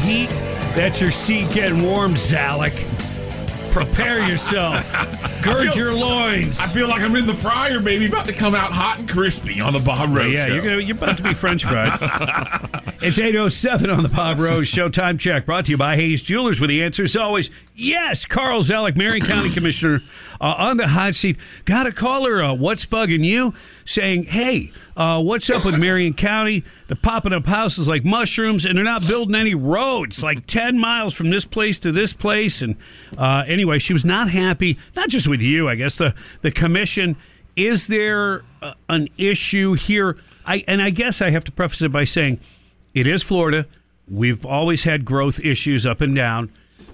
[0.00, 0.28] Heat?
[0.74, 2.72] That's your seat getting warm, Zalak.
[3.72, 4.82] Prepare yourself.
[5.42, 6.58] Gird feel- your loins.
[6.58, 9.60] I feel like I'm in the fryer, baby, about to come out hot and crispy
[9.60, 10.54] on the Bob Rose yeah, show.
[10.54, 11.92] you're, gonna, you're about to be French fried.
[13.00, 16.70] it's 8.07 on the Bob Rose Showtime Check, brought to you by Hayes Jewelers, with
[16.70, 20.02] the answer as always, yes, Carl Zalak, Marion County Commissioner,
[20.40, 21.36] uh, on the hot seat.
[21.64, 23.54] Got a caller, uh, what's bugging you?
[23.84, 26.62] Saying, hey, uh, what's up with Marion County?
[26.86, 31.14] They're popping up houses like mushrooms, and they're not building any roads, like 10 miles
[31.14, 32.60] from this place to this place.
[32.60, 32.76] And
[33.16, 37.16] uh, anyway, she was not happy, not just with you, I guess, the, the commission.
[37.56, 40.18] Is there uh, an issue here?
[40.44, 42.38] I, and I guess I have to preface it by saying
[42.92, 43.64] it is Florida.
[44.06, 46.52] We've always had growth issues up and down,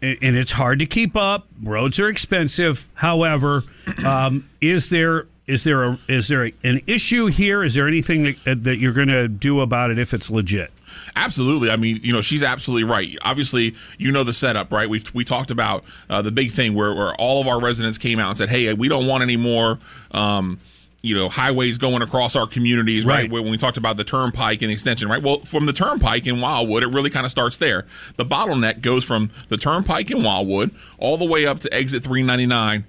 [0.00, 1.48] and, it's hard to keep up.
[1.60, 2.88] Roads are expensive.
[2.94, 3.64] However,
[4.04, 7.64] um, is there is there a, is there a, an issue here?
[7.64, 10.70] Is there anything that, that you're going to do about it if it's legit?
[11.16, 11.70] Absolutely.
[11.70, 13.16] I mean, you know, she's absolutely right.
[13.22, 14.88] Obviously, you know the setup, right?
[14.88, 18.18] We we talked about uh, the big thing where, where all of our residents came
[18.18, 19.78] out and said, "Hey, we don't want any more."
[20.12, 20.60] Um,
[21.00, 23.20] you know, highways going across our communities, right?
[23.20, 23.30] Right.
[23.30, 25.22] When we talked about the turnpike and extension, right?
[25.22, 27.86] Well, from the turnpike in Wildwood, it really kind of starts there.
[28.16, 32.84] The bottleneck goes from the turnpike in Wildwood all the way up to exit 399.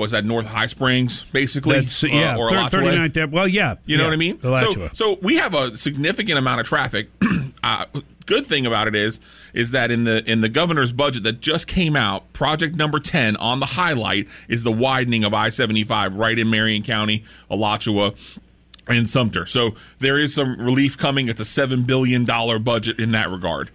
[0.00, 1.80] Was that North High Springs, basically?
[1.80, 2.80] That's yeah, Uh, or thir- Alachua?
[2.80, 4.40] 39th Ave- Well, yeah, You know what I mean?
[4.42, 7.10] So, so we have a significant amount of traffic.
[7.62, 7.84] uh,
[8.26, 9.20] good thing about it is,
[9.52, 13.36] is that in the in the governor's budget that just came out, project number ten
[13.36, 18.14] on the highlight is the widening of I seventy five right in Marion County, Alachua.
[18.88, 19.46] And Sumter.
[19.46, 21.28] So there is some relief coming.
[21.28, 23.70] It's a $7 billion budget in that regard.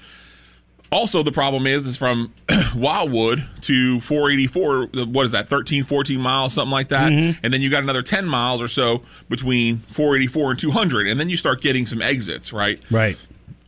[0.95, 2.31] Also, the problem is, is from
[2.75, 7.11] Wildwood to 484, what is that, 13, 14 miles, something like that.
[7.11, 7.39] Mm-hmm.
[7.44, 11.07] And then you got another 10 miles or so between 484 and 200.
[11.07, 12.79] And then you start getting some exits, right?
[12.89, 13.17] right.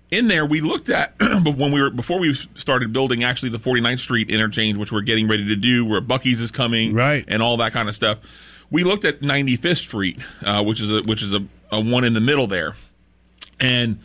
[0.09, 3.57] in there we looked at but when we were before we started building actually the
[3.57, 7.25] 49th street interchange which we're getting ready to do where Buc-ee's is coming Right.
[7.27, 8.19] and all that kind of stuff
[8.71, 12.13] we looked at 95th street uh, which is a which is a, a one in
[12.13, 12.75] the middle there
[13.59, 13.99] and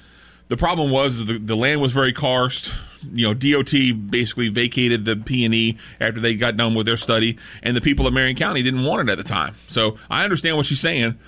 [0.53, 2.75] the problem was the, the land was very karst
[3.11, 3.73] you know dot
[4.11, 8.13] basically vacated the p&e after they got done with their study and the people of
[8.13, 11.19] marion county didn't want it at the time so i understand what she's saying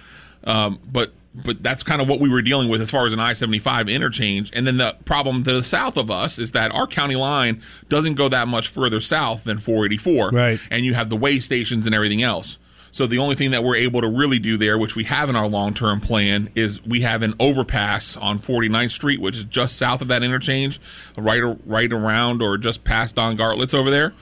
[0.44, 3.18] um, but but that's kind of what we were dealing with as far as an
[3.18, 4.52] I-75 interchange.
[4.54, 8.14] And then the problem to the south of us is that our county line doesn't
[8.14, 10.30] go that much further south than 484.
[10.30, 10.60] Right.
[10.70, 12.56] And you have the way stations and everything else.
[12.94, 15.34] So the only thing that we're able to really do there, which we have in
[15.34, 20.00] our long-term plan, is we have an overpass on 49th Street, which is just south
[20.00, 20.81] of that interchange,
[21.16, 24.15] right right around or just past Don Garlits' over there.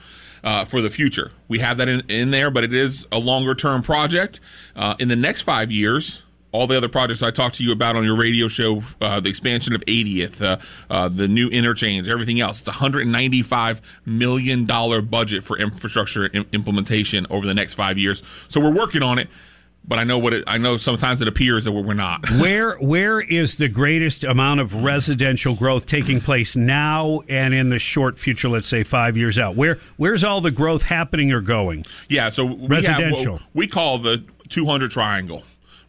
[0.43, 3.83] Uh, for the future, we have that in, in there, but it is a longer-term
[3.83, 4.39] project.
[4.75, 7.95] Uh, in the next five years, all the other projects I talked to you about
[7.97, 10.57] on your radio show, uh, the expansion of 80th, uh,
[10.89, 12.59] uh, the new interchange, everything else.
[12.59, 18.23] It's a $195 million budget for infrastructure im- implementation over the next five years.
[18.47, 19.29] So we're working on it,
[19.85, 22.29] but I know what it, I know sometimes it appears that we're we're not.
[22.39, 27.79] Where where is the greatest amount of residential growth taking place now and in the
[27.79, 28.47] short future?
[28.47, 29.55] Let's say five years out.
[29.55, 31.83] Where where's all the growth happening or going?
[32.07, 33.37] Yeah, so we Residential.
[33.37, 35.43] have we call the 200 triangle,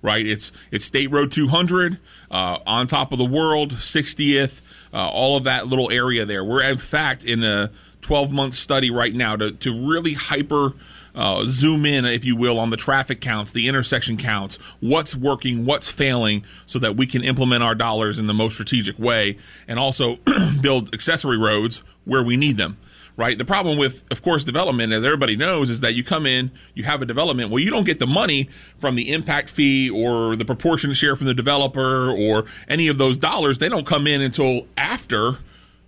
[0.04, 0.25] right?
[0.25, 1.98] It's it's State Road 200,
[2.31, 4.60] uh, on top of the world, 60th,
[4.92, 6.44] uh, all of that little area there.
[6.44, 7.72] We're in fact in a
[8.03, 10.75] 12 month study right now to to really hyper.
[11.16, 15.64] Uh, zoom in, if you will, on the traffic counts, the intersection counts, what's working,
[15.64, 19.38] what's failing, so that we can implement our dollars in the most strategic way,
[19.69, 20.17] and also
[20.61, 22.76] build accessory roads where we need them
[23.16, 23.38] right?
[23.38, 26.84] The problem with, of course, development, as everybody knows, is that you come in, you
[26.84, 27.50] have a development.
[27.50, 31.26] Well, you don't get the money from the impact fee or the proportionate share from
[31.26, 33.58] the developer or any of those dollars.
[33.58, 35.38] They don't come in until after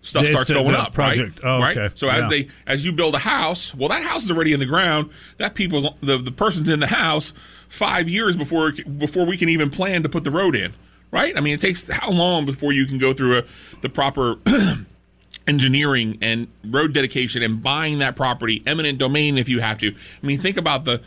[0.02, 1.42] stuff starts going up, project.
[1.42, 1.50] right?
[1.50, 1.76] Oh, right.
[1.76, 1.92] okay.
[1.96, 2.28] So as Yeah.
[2.28, 5.10] they as you build a house, well, that house is already in the ground.
[5.38, 7.32] That people's the the person's in the house
[7.68, 10.74] five years before before we can even plan to put the road in,
[11.10, 11.36] right?
[11.36, 13.44] I mean, it takes how long before you can go through a
[13.80, 14.36] the proper
[15.46, 19.88] engineering and road dedication and buying that property, eminent domain if you have to.
[19.88, 21.02] I mean, think about the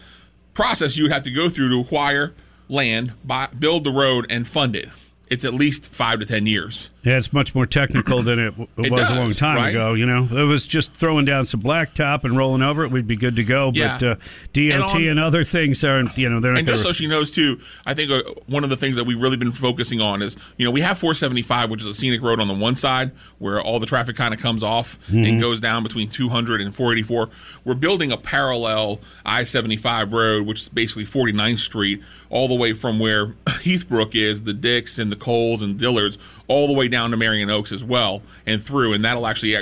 [0.54, 2.34] process you would have to go through to acquire
[2.68, 4.90] land, buy, build the road, and fund it.
[5.30, 6.90] It's at least five to ten years.
[7.04, 9.70] Yeah, it's much more technical than it, w- It was does, a long time right?
[9.70, 9.94] ago.
[9.94, 12.92] You know, it was just throwing down some blacktop and rolling over it.
[12.92, 13.72] We'd be good to go.
[13.74, 13.98] Yeah.
[14.00, 14.16] But uh,
[14.52, 16.18] DOT And and, other things aren't.
[16.18, 18.70] You know, they're not And just so she knows too, I think uh, one of
[18.70, 21.82] the things that we've really been focusing on is, you know, we have 475, which
[21.82, 24.62] is a scenic road on the one side where all the traffic kind of comes
[24.62, 27.30] off and goes down between 200 and 484.
[27.64, 33.00] We're building a parallel I-75 road, which is basically 49th Street, all the way from
[33.00, 36.18] where Heathbrook is, the Dicks and the Coles and Dillards,
[36.48, 39.58] all the way down to Marion Oaks as well and through, and that'll actually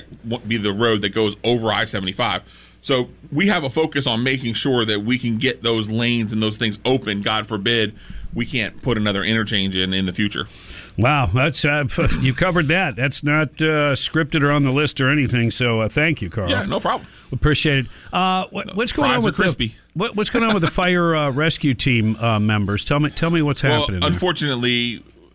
[0.47, 2.41] be the road that goes over I-75.
[2.81, 6.41] So we have a focus on making sure that we can get those lanes and
[6.41, 7.21] those things open.
[7.21, 7.93] God forbid
[8.33, 10.47] we can't put another interchange in in the future.
[10.97, 11.83] Wow, that's uh,
[12.21, 12.95] you covered that.
[12.95, 15.51] That's not uh, scripted or on the list or anything.
[15.51, 16.49] So uh, thank you, Carl.
[16.49, 17.07] Yeah, no problem.
[17.31, 17.85] Appreciate it.
[18.13, 19.67] Uh, what, what's going fries on with crispy.
[19.67, 22.85] the what, what's going on with the fire uh, rescue team uh, members?
[22.85, 23.99] Tell me, tell me what's Well, happening.
[24.01, 24.09] there.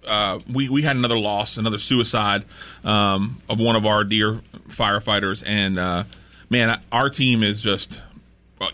[0.06, 2.44] Uh, we we had another loss, another suicide
[2.84, 6.04] um, of one of our dear firefighters, and uh,
[6.50, 8.00] man, our team is just,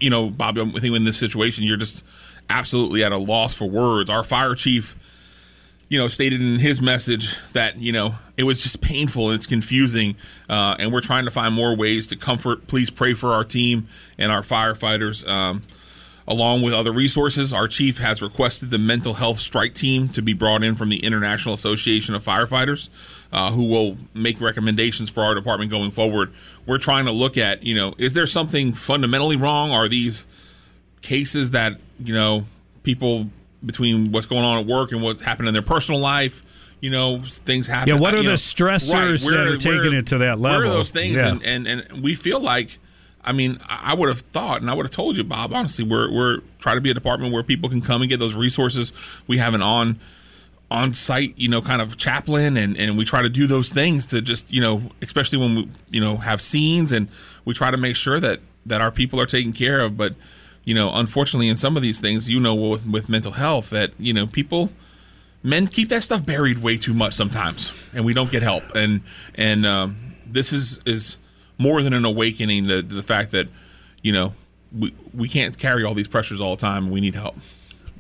[0.00, 0.60] you know, Bobby.
[0.60, 2.02] I think in this situation, you're just
[2.50, 4.10] absolutely at a loss for words.
[4.10, 4.96] Our fire chief.
[5.90, 9.46] You know, stated in his message that you know it was just painful and it's
[9.46, 10.16] confusing,
[10.50, 12.66] uh, and we're trying to find more ways to comfort.
[12.66, 13.88] Please pray for our team
[14.19, 15.26] and our firefighters.
[15.26, 15.62] Um,
[16.30, 20.34] Along with other resources, our chief has requested the mental health strike team to be
[20.34, 22.90] brought in from the International Association of Firefighters,
[23.32, 26.30] uh, who will make recommendations for our department going forward.
[26.66, 29.70] We're trying to look at, you know, is there something fundamentally wrong?
[29.70, 30.26] Are these
[31.00, 32.44] cases that, you know,
[32.82, 33.30] people
[33.64, 36.44] between what's going on at work and what happened in their personal life,
[36.80, 37.88] you know, things happen.
[37.88, 40.70] Yeah, what are the know, stressors that are taking it to that Where level?
[40.70, 41.16] are those things?
[41.16, 41.30] Yeah.
[41.30, 42.78] And, and, and we feel like,
[43.28, 45.52] I mean, I would have thought, and I would have told you, Bob.
[45.52, 48.34] Honestly, we're we're trying to be a department where people can come and get those
[48.34, 48.90] resources.
[49.26, 50.00] We have an on
[50.70, 54.06] on site, you know, kind of chaplain, and and we try to do those things
[54.06, 57.08] to just, you know, especially when we, you know, have scenes, and
[57.44, 59.98] we try to make sure that that our people are taken care of.
[59.98, 60.14] But
[60.64, 63.92] you know, unfortunately, in some of these things, you know, with, with mental health, that
[63.98, 64.70] you know, people
[65.42, 68.64] men keep that stuff buried way too much sometimes, and we don't get help.
[68.75, 69.02] And
[69.34, 71.19] and um, this is is
[71.58, 73.49] more than an awakening to, to the fact that
[74.02, 74.34] you know
[74.76, 76.84] we we can't carry all these pressures all the time.
[76.84, 77.37] and We need help.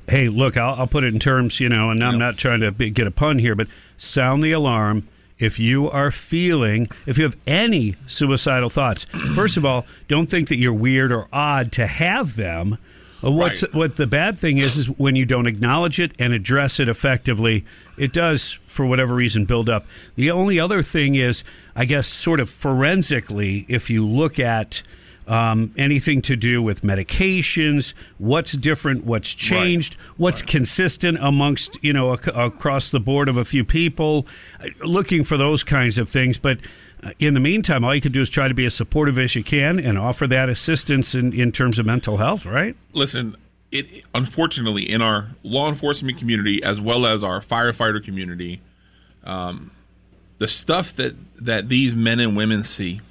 [0.08, 2.70] hey, look, I'll, I'll put it in terms, you know, and I'm not trying to
[2.70, 3.66] be, get a pun here, but
[3.98, 5.06] sound the alarm
[5.38, 9.04] if you are feeling, if you have any suicidal thoughts.
[9.34, 12.78] First of all, don't think that you're weird or odd to have them.
[13.24, 13.74] Uh, What's Right.
[13.74, 17.64] what the bad thing is is when you don't acknowledge it and address it effectively,
[17.96, 19.86] it does for whatever reason build up.
[20.16, 21.42] The only other thing is,
[21.74, 24.82] I guess, sort of forensically, if you look at
[25.26, 32.14] um, anything to do with medications, what's different, what's changed, what's consistent amongst you know
[32.14, 34.26] ac- across the board of a few people,
[34.82, 36.38] looking for those kinds of things.
[36.38, 36.58] But
[37.18, 39.44] in the meantime, all you can do is try to be as supportive as you
[39.44, 42.76] can and offer that assistance in, in terms of mental health, right?
[42.92, 43.36] listen
[43.70, 48.62] it unfortunately in our law enforcement community as well as our firefighter community
[49.24, 49.70] um,
[50.38, 53.02] the stuff that that these men and women see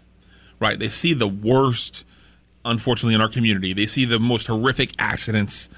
[0.59, 2.05] right they see the worst
[2.67, 3.73] unfortunately in our community.
[3.73, 5.69] They see the most horrific accidents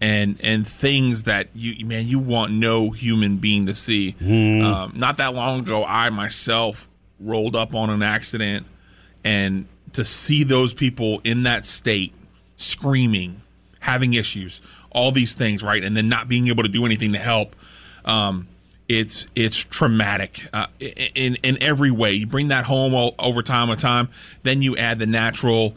[0.00, 4.14] and and things that you man you want no human being to see.
[4.64, 6.88] Um, not that long ago i myself
[7.20, 8.66] rolled up on an accident
[9.24, 12.14] and to see those people in that state
[12.56, 13.42] screaming
[13.80, 14.60] having issues
[14.90, 15.82] all these things right?
[15.84, 17.54] And then not being able to do anything to help
[18.04, 18.48] um,
[18.88, 22.12] it's it's traumatic uh, in in every way.
[22.12, 24.08] You bring that home o- over time and time
[24.42, 25.76] then you add the natural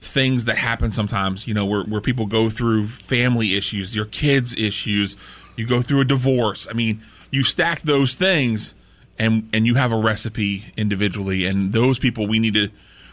[0.00, 4.54] things that happen sometimes you know where, where people go through family issues your kids
[4.54, 5.16] issues
[5.56, 6.68] you go through a divorce.
[6.70, 8.74] I mean you stack those things
[9.18, 12.68] and and you have a recipe individually and those people we need to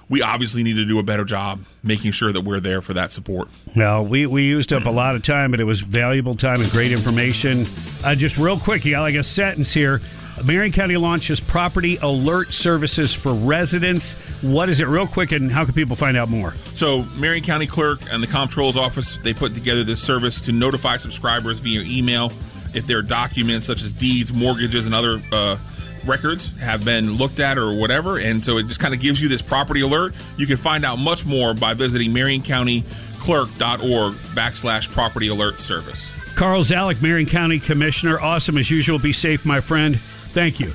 [0.09, 3.11] we obviously need to do a better job making sure that we're there for that
[3.11, 6.59] support Well, we, we used up a lot of time, but it was valuable time
[6.61, 7.65] and great information.
[8.03, 10.01] Uh, just real quick, you got like a sentence here.
[10.43, 14.13] Marion County launches property alert services for residents.
[14.41, 16.55] What is it, real quick, and how can people find out more?
[16.73, 20.97] So, Marion County Clerk and the Comptroller's Office, they put together this service to notify
[20.97, 22.31] subscribers via email
[22.73, 25.57] if their documents such as deeds, mortgages, and other uh,
[26.05, 28.19] records have been looked at or whatever.
[28.19, 30.13] And so it just kind of gives you this property alert.
[30.37, 36.11] You can find out much more by visiting marioncountyclerk.org backslash property alert service.
[36.35, 38.19] Carl Zalak, Marion County Commissioner.
[38.19, 38.99] Awesome as usual.
[38.99, 39.99] Be safe, my friend.
[40.33, 40.73] Thank you.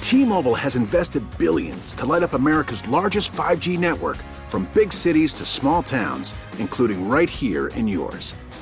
[0.00, 5.44] T-Mobile has invested billions to light up America's largest 5G network from big cities to
[5.44, 8.34] small towns, including right here in yours.